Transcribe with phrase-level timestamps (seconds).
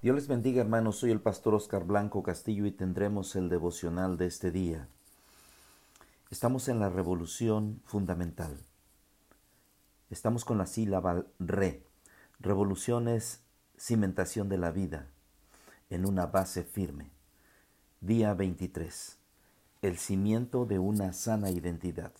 [0.00, 4.26] Dios les bendiga hermanos, soy el pastor Oscar Blanco Castillo y tendremos el devocional de
[4.26, 4.86] este día.
[6.30, 8.56] Estamos en la revolución fundamental.
[10.08, 11.82] Estamos con la sílaba re.
[12.38, 13.42] Revolución es
[13.76, 15.08] cimentación de la vida
[15.90, 17.10] en una base firme.
[18.00, 19.18] Día 23.
[19.82, 22.12] El cimiento de una sana identidad.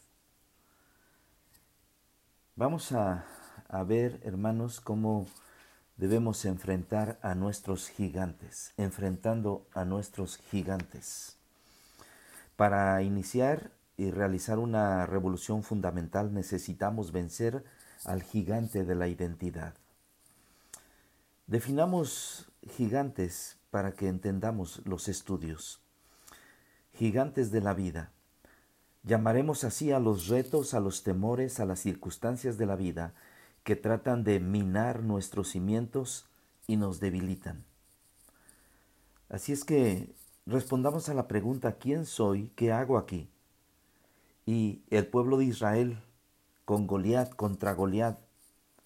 [2.56, 3.24] Vamos a,
[3.86, 5.28] ver, hermanos, cómo
[5.98, 11.36] debemos enfrentar a nuestros gigantes, enfrentando a nuestros gigantes.
[12.56, 17.64] Para iniciar y realizar una revolución fundamental necesitamos vencer
[18.04, 19.74] al gigante de la identidad.
[21.48, 25.82] Definamos gigantes para que entendamos los estudios.
[26.94, 28.12] Gigantes de la vida.
[29.02, 33.14] Llamaremos así a los retos, a los temores, a las circunstancias de la vida
[33.68, 36.24] que tratan de minar nuestros cimientos
[36.66, 37.66] y nos debilitan.
[39.28, 40.14] Así es que
[40.46, 42.50] respondamos a la pregunta ¿quién soy?
[42.56, 43.28] ¿Qué hago aquí?
[44.46, 46.02] Y el pueblo de Israel
[46.64, 48.18] con Goliat contra Goliat,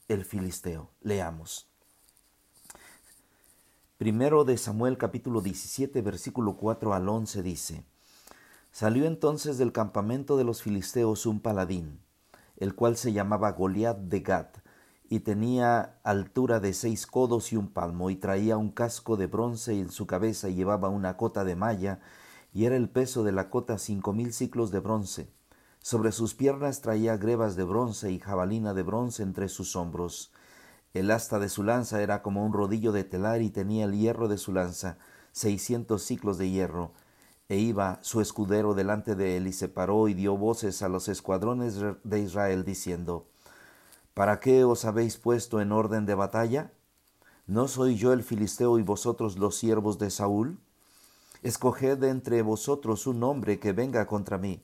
[0.08, 0.90] el filisteo.
[1.00, 1.68] Leamos.
[3.98, 7.84] Primero de Samuel capítulo 17 versículo 4 al 11 dice,
[8.72, 12.00] Salió entonces del campamento de los filisteos un paladín,
[12.56, 14.61] el cual se llamaba Goliat de Gat,
[15.12, 19.78] y tenía altura de seis codos y un palmo, y traía un casco de bronce
[19.78, 22.00] en su cabeza y llevaba una cota de malla,
[22.52, 25.30] y era el peso de la cota cinco mil ciclos de bronce
[25.82, 30.32] sobre sus piernas traía grebas de bronce y jabalina de bronce entre sus hombros.
[30.94, 34.28] El asta de su lanza era como un rodillo de telar y tenía el hierro
[34.28, 34.98] de su lanza,
[35.32, 36.92] seiscientos ciclos de hierro.
[37.48, 41.08] E iba su escudero delante de él y se paró y dio voces a los
[41.08, 43.31] escuadrones de Israel diciendo,
[44.14, 46.72] ¿Para qué os habéis puesto en orden de batalla?
[47.46, 50.58] ¿No soy yo el filisteo y vosotros los siervos de Saúl?
[51.42, 54.62] Escoged entre vosotros un hombre que venga contra mí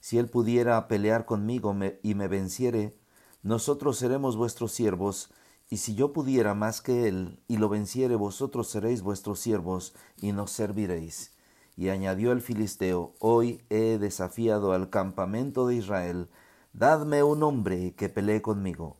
[0.00, 2.98] si él pudiera pelear conmigo y me venciere,
[3.42, 5.30] nosotros seremos vuestros siervos,
[5.68, 10.32] y si yo pudiera más que él y lo venciere, vosotros seréis vuestros siervos y
[10.32, 11.32] nos serviréis.
[11.76, 16.28] Y añadió el filisteo, Hoy he desafiado al campamento de Israel,
[16.72, 18.96] dadme un hombre que pelee conmigo.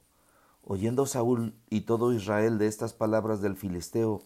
[0.62, 4.22] Oyendo Saúl y todo Israel de estas palabras del filisteo,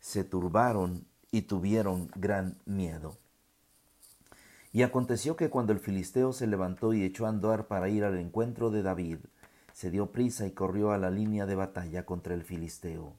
[0.00, 3.16] se turbaron y tuvieron gran miedo.
[4.72, 8.18] Y aconteció que cuando el filisteo se levantó y echó a andar para ir al
[8.18, 9.18] encuentro de David,
[9.72, 13.14] se dio prisa y corrió a la línea de batalla contra el filisteo.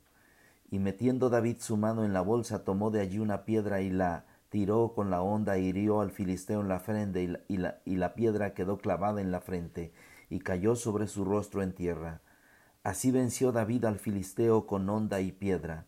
[0.69, 4.25] Y metiendo David su mano en la bolsa, tomó de allí una piedra y la
[4.49, 7.57] tiró con la honda e hirió al filisteo en la frente y
[7.95, 9.93] la, piedra quedó clavada en la frente
[10.29, 12.21] y cayó sobre su rostro en tierra.
[12.83, 15.85] Así venció David al filisteo con honda y piedra,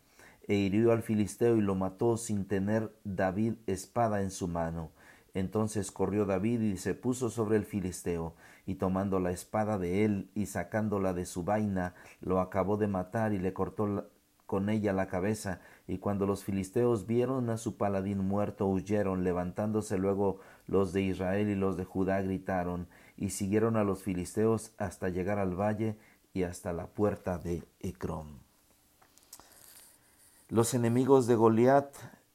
[0.47, 4.91] e hirió al filisteo y lo mató sin tener David espada en su mano
[5.33, 10.29] entonces corrió David y se puso sobre el filisteo, y tomando la espada de él
[10.35, 14.09] y sacándola de su vaina, lo acabó de matar y le cortó
[14.45, 15.61] con ella la cabeza.
[15.89, 21.49] Y cuando los filisteos vieron a su paladín muerto, huyeron, levantándose luego los de Israel
[21.49, 25.97] y los de Judá gritaron, y siguieron a los filisteos hasta llegar al valle
[26.31, 28.37] y hasta la puerta de Ecrón.
[30.47, 31.91] Los enemigos de Goliat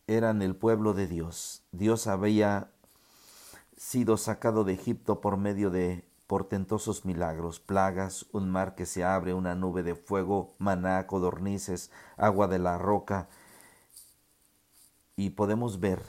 [0.08, 1.62] eran el pueblo de Dios.
[1.70, 2.72] Dios había
[3.76, 9.32] sido sacado de Egipto por medio de portentosos milagros, plagas, un mar que se abre,
[9.32, 13.28] una nube de fuego, maná, codornices, agua de la roca.
[15.16, 16.02] Y podemos ver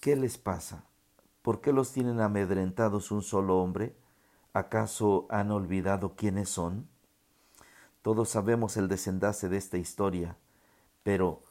[0.00, 0.84] qué les pasa.
[1.42, 3.94] ¿Por qué los tienen amedrentados un solo hombre?
[4.52, 6.88] ¿Acaso han olvidado quiénes son?
[8.02, 10.36] Todos sabemos el desenlace de esta historia,
[11.02, 11.42] pero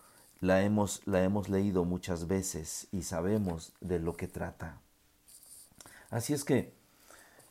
[0.41, 4.79] la hemos, la hemos leído muchas veces y sabemos de lo que trata.
[6.09, 6.73] Así es que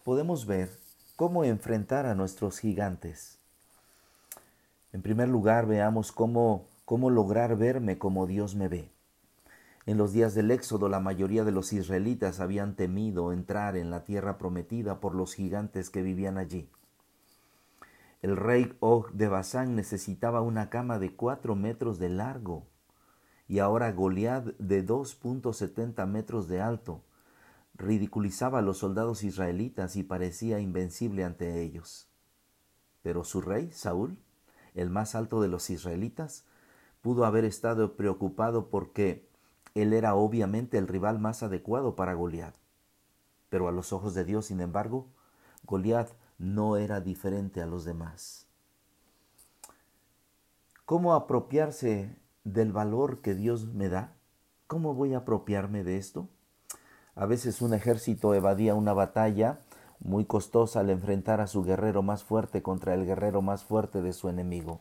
[0.05, 0.71] podemos ver
[1.17, 3.39] cómo enfrentar a nuestros gigantes.
[4.93, 8.91] En primer lugar, veamos cómo, cómo lograr verme como Dios me ve.
[9.89, 14.05] En los días del Éxodo la mayoría de los israelitas habían temido entrar en la
[14.05, 16.69] tierra prometida por los gigantes que vivían allí.
[18.21, 22.67] El rey Og de Basán necesitaba una cama de cuatro metros de largo
[23.49, 27.03] y ahora Goliat de 2.70 metros de alto
[27.75, 32.11] ridiculizaba a los soldados israelitas y parecía invencible ante ellos.
[33.01, 34.19] Pero su rey, Saúl,
[34.75, 36.45] el más alto de los israelitas,
[37.01, 39.28] pudo haber estado preocupado porque
[39.75, 42.55] él era obviamente el rival más adecuado para Goliat.
[43.49, 45.07] Pero a los ojos de Dios, sin embargo,
[45.65, 48.47] Goliat no era diferente a los demás.
[50.85, 54.15] ¿Cómo apropiarse del valor que Dios me da?
[54.67, 56.29] ¿Cómo voy a apropiarme de esto?
[57.15, 59.59] A veces un ejército evadía una batalla
[60.01, 64.13] muy costosa al enfrentar a su guerrero más fuerte contra el guerrero más fuerte de
[64.13, 64.81] su enemigo.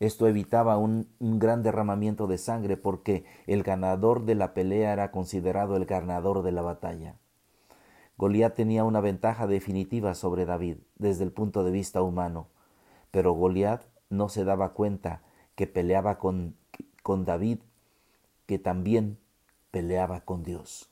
[0.00, 5.76] Esto evitaba un, gran derramamiento de sangre porque el ganador de la pelea era considerado
[5.76, 7.16] el ganador de la batalla.
[8.16, 12.48] Goliat tenía una ventaja definitiva sobre David desde el punto de vista humano,
[13.10, 15.20] pero Goliat no se daba cuenta
[15.54, 16.56] que peleaba con,
[17.02, 17.58] con David,
[18.46, 19.18] que también
[19.70, 20.88] peleaba con Dios.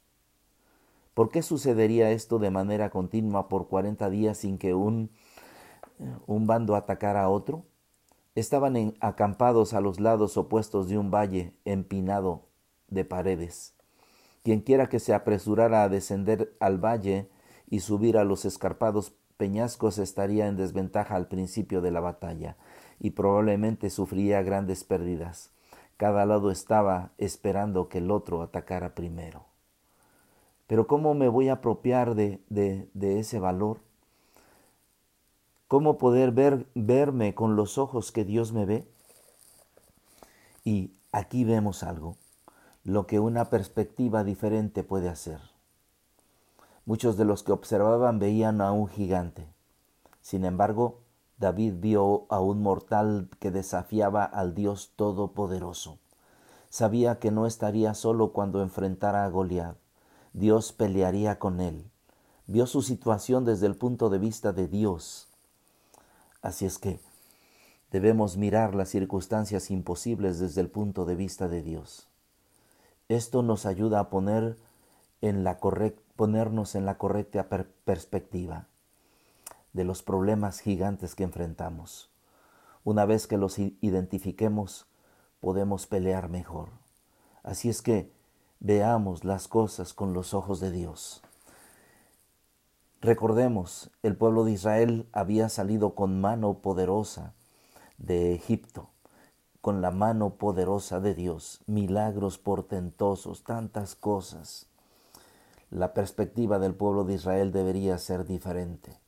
[1.15, 5.11] ¿Por qué sucedería esto de manera continua por cuarenta días sin que un,
[6.27, 7.65] un bando atacara a otro?
[8.39, 12.45] Estaban acampados a los lados opuestos de un valle empinado
[12.87, 13.75] de paredes.
[14.45, 17.29] Quienquiera que se apresurara a descender al valle
[17.69, 22.57] y subir a los escarpados peñascos estaría en desventaja al principio de la batalla
[23.01, 25.51] y probablemente sufría grandes pérdidas.
[25.97, 29.47] Cada lado estaba esperando que el otro atacara primero.
[30.69, 33.81] Pero ¿cómo me voy a apropiar de, de, de ese valor?
[35.69, 38.89] ¿Cómo poder ver, verme con los ojos que Dios me ve?
[40.65, 42.17] Y aquí vemos algo
[42.89, 45.41] lo que una perspectiva diferente puede hacer.
[46.87, 49.47] Muchos de los que observaban veían a un gigante.
[50.23, 51.01] Sin embargo,
[51.37, 55.99] David vio a un mortal que desafiaba al Dios Todopoderoso.
[56.71, 59.77] Sabía que no estaría solo cuando enfrentara a Goliat.
[60.33, 61.91] Dios pelearía con él.
[62.47, 65.28] Vio su situación desde el punto de vista de Dios.
[66.43, 67.01] Así es que
[67.91, 72.09] debemos mirar las circunstancias imposibles desde el punto de vista de Dios.
[73.09, 74.57] Esto nos ayuda a poner
[75.21, 75.59] en la
[76.17, 77.49] ponernos en la correcta
[77.85, 78.67] perspectiva
[79.73, 82.11] de los problemas gigantes que enfrentamos.
[82.85, 84.87] Una vez que los identifiquemos,
[85.41, 86.71] podemos pelear mejor.
[87.43, 88.13] Así es que
[88.61, 91.23] veamos las cosas con los ojos de Dios.
[93.01, 97.35] Recordemos, el pueblo de Israel había salido con mano poderosa
[97.99, 98.91] de Egipto
[99.61, 104.67] con la mano poderosa de Dios, milagros portentosos, tantas cosas.
[105.71, 108.99] La perspectiva del pueblo de Israel debería ser diferente.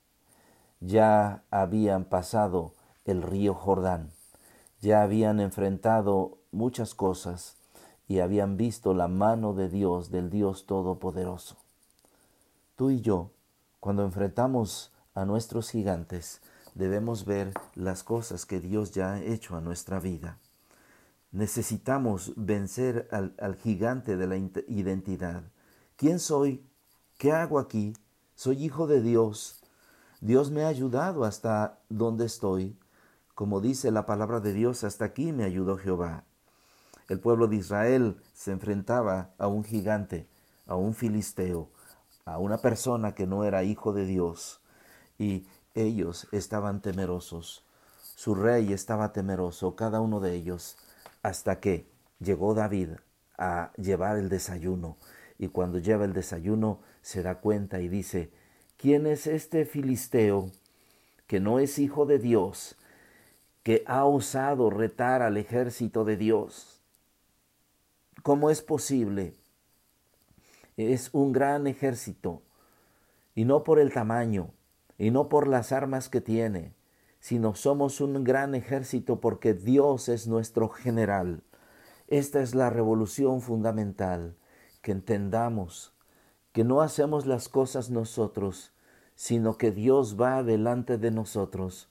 [0.80, 4.10] Ya habían pasado el río Jordán,
[4.80, 7.56] ya habían enfrentado muchas cosas
[8.08, 11.56] y habían visto la mano de Dios, del Dios Todopoderoso.
[12.76, 13.30] Tú y yo,
[13.80, 16.42] cuando enfrentamos a nuestros gigantes,
[16.74, 20.38] debemos ver las cosas que Dios ya ha hecho a nuestra vida.
[21.32, 25.42] Necesitamos vencer al, gigante de la identidad.
[25.96, 26.64] ¿Quién soy?
[27.18, 27.94] ¿Qué hago aquí?
[28.34, 29.60] Soy hijo de Dios.
[30.20, 32.78] Dios me ha ayudado hasta donde estoy.
[33.34, 36.24] Como dice la palabra de Dios, hasta aquí me ayudó Jehová.
[37.08, 40.28] El pueblo de Israel se enfrentaba a un gigante,
[40.66, 41.70] a un filisteo,
[42.30, 44.60] a una persona que no era hijo de Dios.
[45.18, 47.64] Y ellos estaban temerosos.
[48.14, 50.76] Su rey estaba temeroso, cada uno de ellos
[51.22, 51.86] hasta que
[52.18, 52.90] llegó David
[53.36, 54.96] a llevar el desayuno.
[55.38, 58.30] Y cuando lleva el desayuno se da cuenta y dice,
[58.76, 60.50] ¿quién es este filisteo
[61.26, 62.76] que no es hijo de Dios,
[63.62, 66.82] que ha osado retar al ejército de Dios?
[68.22, 69.39] ¿Cómo es posible?
[70.76, 72.42] Es un gran ejército,
[73.34, 74.52] y no por el tamaño,
[74.98, 76.74] y no por las armas que tiene,
[77.20, 81.42] sino somos un gran ejército porque Dios es nuestro general.
[82.08, 84.36] Esta es la revolución fundamental,
[84.82, 85.94] que entendamos
[86.52, 88.72] que no hacemos las cosas nosotros,
[89.14, 91.88] sino que Dios va delante de nosotros.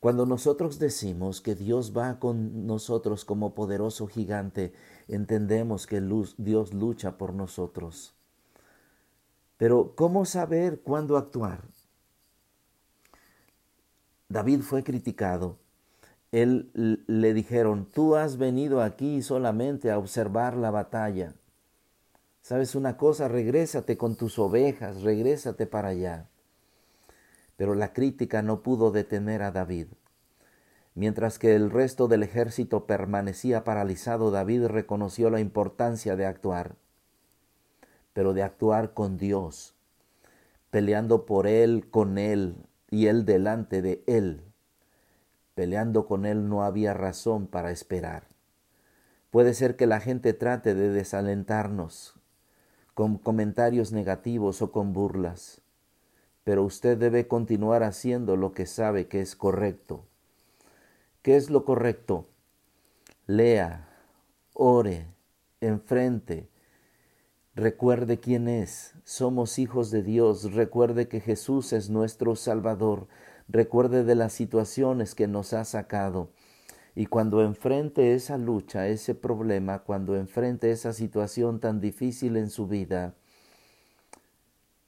[0.00, 4.72] Cuando nosotros decimos que Dios va con nosotros como poderoso gigante,
[5.08, 8.14] entendemos que Dios lucha por nosotros.
[9.56, 11.62] Pero ¿cómo saber cuándo actuar?
[14.28, 15.58] David fue criticado.
[16.30, 16.70] Él
[17.06, 21.34] le dijeron, tú has venido aquí solamente a observar la batalla.
[22.42, 23.28] ¿Sabes una cosa?
[23.28, 26.28] Regrésate con tus ovejas, regrésate para allá.
[27.56, 29.88] Pero la crítica no pudo detener a David.
[30.94, 36.76] Mientras que el resto del ejército permanecía paralizado, David reconoció la importancia de actuar,
[38.14, 39.74] pero de actuar con Dios,
[40.70, 42.56] peleando por él, con él,
[42.90, 44.42] y él delante de él.
[45.54, 48.24] Peleando con él no había razón para esperar.
[49.30, 52.14] Puede ser que la gente trate de desalentarnos
[52.94, 55.60] con comentarios negativos o con burlas,
[56.46, 60.06] pero usted debe continuar haciendo lo que sabe que es correcto.
[61.22, 62.28] ¿Qué es lo correcto?
[63.26, 63.88] Lea,
[64.54, 65.08] ore,
[65.60, 66.48] enfrente,
[67.56, 73.08] recuerde quién es, somos hijos de Dios, recuerde que Jesús es nuestro Salvador,
[73.48, 76.30] recuerde de las situaciones que nos ha sacado.
[76.94, 82.68] Y cuando enfrente esa lucha, ese problema, cuando enfrente esa situación tan difícil en su
[82.68, 83.16] vida,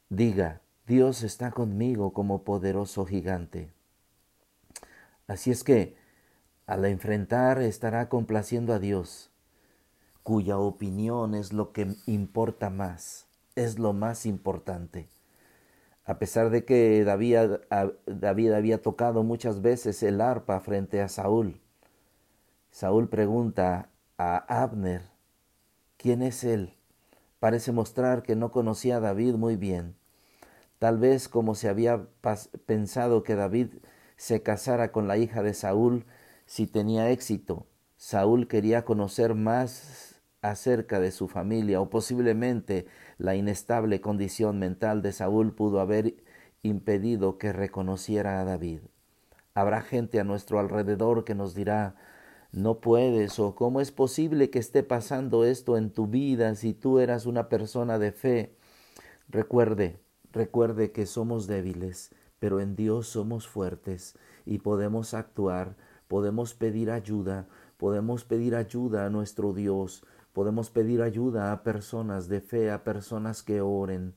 [0.09, 3.71] diga, Dios está conmigo como poderoso gigante.
[5.27, 5.99] Así es que,
[6.67, 9.31] al enfrentar, estará complaciendo a Dios,
[10.23, 15.11] cuya opinión es lo que importa más, es lo más importante.
[16.07, 21.61] A pesar de que David, había tocado muchas veces el arpa frente a Saúl,
[22.71, 25.03] Saúl pregunta a Abner,
[25.99, 26.73] ¿quién es él?
[27.41, 29.98] Parece mostrar que no conocía a David muy bien.
[30.79, 32.07] Tal vez como se había
[32.67, 33.69] pensado que David
[34.17, 36.07] se casara con la hija de Saúl
[36.47, 37.67] si tenía éxito.
[37.97, 42.87] Saúl quería conocer más acerca de su familia o posiblemente
[43.19, 46.15] la inestable condición mental de Saúl pudo haber
[46.63, 48.81] impedido que reconociera a David.
[49.55, 51.97] Habrá gente a nuestro alrededor que nos dirá
[52.53, 56.99] no puedes o cómo es posible que esté pasando esto en tu vida si tú
[56.99, 58.57] eras una persona de fe.
[59.29, 60.01] Recuerde,
[60.39, 64.15] recuerde que somos débiles, pero en Dios somos fuertes
[64.47, 65.77] y podemos actuar,
[66.07, 72.41] podemos pedir ayuda, podemos pedir ayuda a nuestro Dios, podemos pedir ayuda a personas de
[72.41, 74.15] fe, a personas que oren.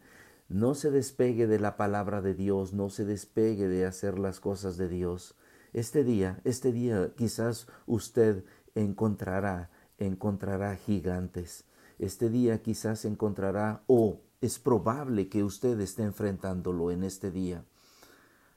[0.47, 4.77] No se despegue de la palabra de Dios, no se despegue de hacer las cosas
[4.77, 5.35] de Dios.
[5.73, 11.65] Este día, este día quizás usted encontrará, encontrará gigantes.
[11.97, 17.63] Este día quizás encontrará o es probable que usted esté enfrentándolo en este día.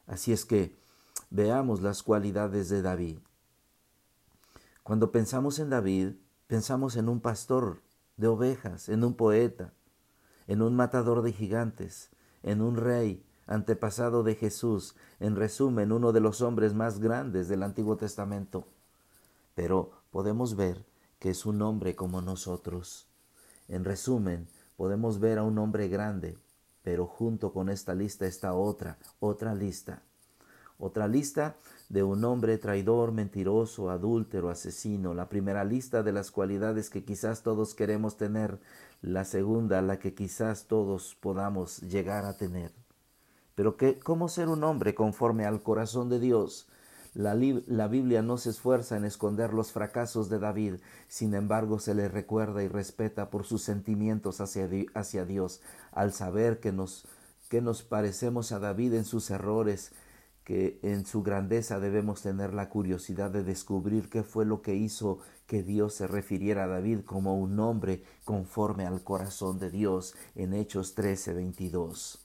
[0.06, 0.76] Así es que
[1.30, 3.18] veamos las cualidades de David.
[4.82, 6.14] Cuando pensamos en David,
[6.46, 7.82] pensamos en un pastor
[8.16, 9.72] de ovejas, en un poeta,
[10.46, 12.10] en un matador de gigantes,
[12.42, 17.62] en un rey, antepasado de Jesús, en resumen, uno de los hombres más grandes del
[17.62, 18.66] Antiguo Testamento.
[19.54, 20.84] Pero podemos ver
[21.18, 23.06] que es un hombre como nosotros.
[23.68, 26.38] En resumen, podemos ver a un hombre grande,
[26.82, 30.02] pero junto con esta lista está otra, otra lista.
[30.78, 31.56] Otra lista
[31.88, 35.14] de un hombre traidor, mentiroso, adúltero, asesino.
[35.14, 38.58] La primera lista de las cualidades que quizás todos queremos tener.
[39.00, 42.72] La segunda, la que quizás todos podamos llegar a tener.
[43.54, 46.68] Pero que, ¿cómo ser un hombre conforme al corazón de Dios?
[47.14, 47.36] La,
[47.86, 50.74] Biblia no se esfuerza en esconder los fracasos de David,
[51.06, 55.60] sin embargo se le recuerda y respeta por sus sentimientos hacia, hacia Dios,
[55.92, 57.06] al saber que nos,
[57.48, 59.92] que nos parecemos a David en sus errores,
[60.42, 65.20] que en su grandeza debemos tener la curiosidad de descubrir qué fue lo que hizo
[65.46, 70.52] que Dios se refiriera a David como un hombre conforme al corazón de Dios en
[70.52, 72.23] Hechos 13, 22.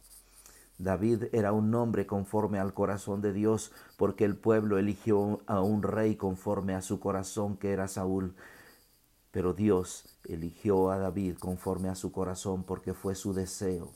[0.79, 5.83] David era un hombre conforme al corazón de Dios, porque el pueblo eligió a un
[5.83, 8.33] rey conforme a su corazón, que era Saúl.
[9.31, 13.91] Pero Dios eligió a David conforme a su corazón, porque fue su deseo.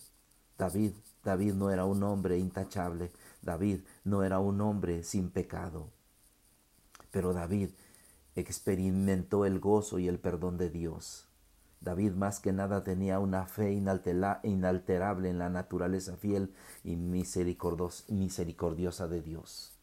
[0.57, 0.91] David,
[1.23, 3.11] David no era un hombre intachable,
[3.41, 5.87] David no era un hombre sin pecado.
[7.11, 7.69] Pero David
[8.35, 11.29] experimentó el gozo y el perdón de Dios.
[11.83, 19.21] David más que nada tenía una fe inalterable en la naturaleza fiel y misericordiosa de
[19.21, 19.73] Dios.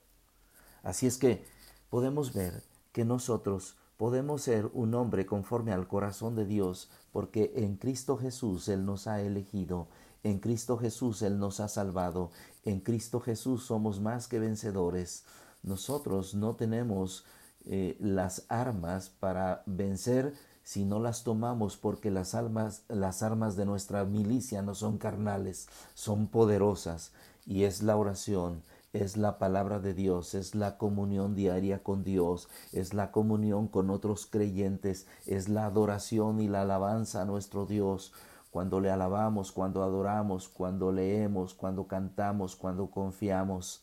[0.83, 1.45] Así es que
[1.91, 7.77] podemos ver que nosotros podemos ser un hombre conforme al corazón de Dios porque en
[7.77, 9.89] Cristo Jesús Él nos ha elegido,
[10.23, 12.31] en Cristo Jesús Él nos ha salvado,
[12.65, 15.25] en Cristo Jesús somos más que vencedores.
[15.63, 17.27] Nosotros no tenemos
[17.67, 20.33] eh, las armas para vencer
[20.71, 25.69] si no las tomamos porque las almas, las armas de nuestra milicia no son carnales,
[25.95, 27.11] son poderosas
[27.45, 28.63] y es la oración,
[28.93, 33.91] es la palabra de Dios, es la comunión diaria con Dios, es la comunión con
[33.91, 38.13] otros creyentes, es la adoración y la alabanza a nuestro Dios.
[38.53, 43.83] Cuando le alabamos, cuando adoramos, cuando leemos, cuando cantamos, cuando confiamos.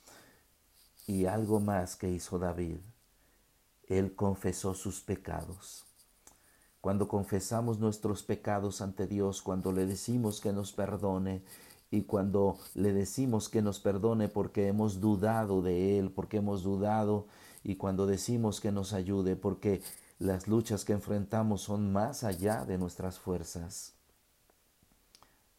[1.06, 2.78] Y algo más que hizo David.
[3.90, 5.87] Él confesó sus pecados
[6.82, 11.44] cuando confesamos nuestros pecados ante Dios, cuando le decimos que nos perdone
[11.90, 17.28] y cuando le decimos que nos perdone porque hemos dudado de Él, porque hemos dudado
[17.64, 19.82] y cuando decimos que nos ayude porque
[20.20, 23.94] las luchas que enfrentamos son más allá de nuestras fuerzas.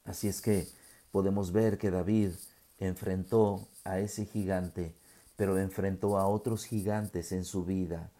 [0.04, 0.66] Así es que
[1.10, 2.32] podemos ver que David
[2.78, 4.94] enfrentó a ese gigante,
[5.36, 8.10] pero enfrentó a otros gigantes en su vida.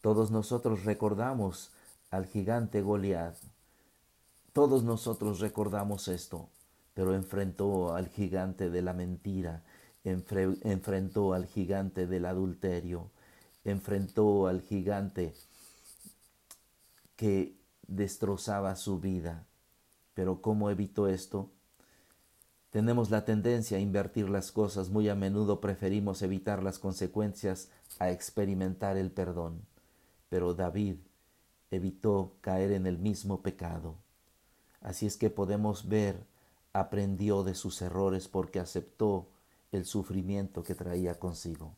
[0.00, 1.70] Todos nosotros recordamos
[2.10, 3.36] al gigante Goliat.
[4.52, 6.48] Todos nosotros recordamos esto,
[6.94, 9.62] pero enfrentó al gigante de la mentira,
[10.04, 13.10] enfrentó al gigante del adulterio,
[13.64, 15.34] enfrentó al gigante
[17.16, 19.44] que destrozaba su vida.
[20.14, 21.50] Pero ¿cómo evitó esto?
[22.70, 28.10] Tenemos la tendencia a invertir las cosas, muy a menudo preferimos evitar las consecuencias a
[28.10, 29.66] experimentar el perdón.
[30.28, 30.96] Pero David
[31.70, 33.96] evitó caer en el mismo pecado.
[34.80, 36.24] Así es que podemos ver,
[36.72, 39.28] aprendió de sus errores porque aceptó
[39.72, 41.74] el sufrimiento que traía consigo.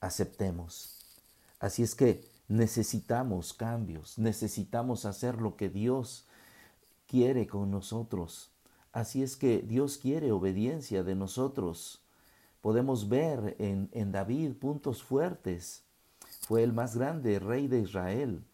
[0.00, 0.98] Aceptemos.
[1.60, 6.26] Así es que necesitamos cambios, necesitamos hacer lo que Dios
[7.06, 8.50] quiere con nosotros.
[8.92, 12.02] Así es que Dios quiere obediencia de nosotros.
[12.60, 15.84] Podemos ver en, en David puntos fuertes.
[16.40, 18.44] Fue el más grande rey de Israel.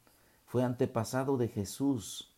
[0.50, 2.34] Fue antepasado de Jesús.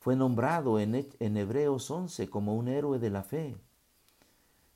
[0.00, 3.56] Fue nombrado en, en Hebreos 11 como un héroe de la fe.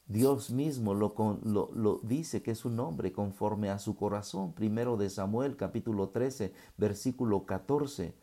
[0.07, 4.55] Dios mismo lo, lo, dice que es un hombre conforme a su corazón.
[4.55, 8.15] Primero de Samuel capítulo 13 versículo 14.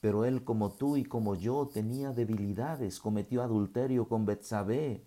[0.00, 5.04] Pero él como tú y como yo tenía debilidades, cometió adulterio con Betsabé.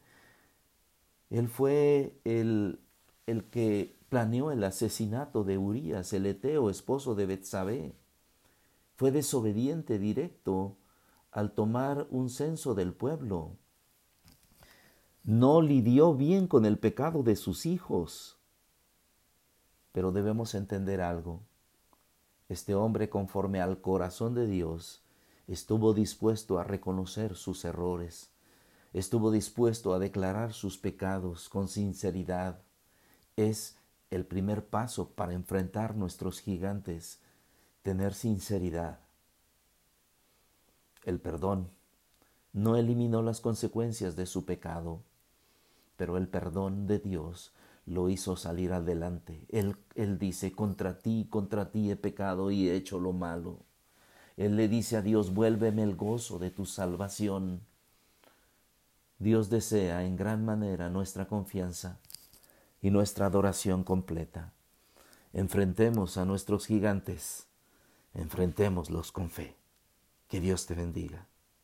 [1.31, 2.79] Él fue el,
[3.25, 7.95] el que planeó el asesinato de Urías, el eteo esposo de Betsabé.
[8.97, 10.75] Fue desobediente directo
[11.31, 13.55] al tomar un censo del pueblo
[15.27, 18.37] no lidió bien con el pecado de sus hijos.
[19.91, 21.41] Pero debemos entender algo.
[22.47, 25.03] Este hombre, conforme al corazón de Dios,
[25.45, 28.31] estuvo dispuesto a reconocer sus errores,
[28.93, 32.61] estuvo dispuesto a declarar sus pecados con sinceridad.
[33.35, 33.75] Es
[34.09, 37.19] el primer paso para enfrentar nuestros gigantes,
[37.87, 38.99] tener sinceridad.
[41.05, 41.69] El perdón
[42.51, 45.03] no eliminó las consecuencias de su pecado,
[45.95, 47.53] pero el perdón de Dios
[47.85, 49.45] lo hizo salir adelante.
[49.47, 53.59] Él, él dice, contra ti, contra ti he pecado y he hecho lo malo.
[54.35, 57.61] Él le dice a Dios, vuélveme el gozo de tu salvación.
[59.17, 61.99] Dios desea en gran manera nuestra confianza
[62.81, 64.51] y nuestra adoración completa.
[65.31, 67.47] Enfrentemos a nuestros gigantes,
[68.17, 69.55] enfrentémoslos con fe.
[70.27, 71.27] Que Dios te bendiga.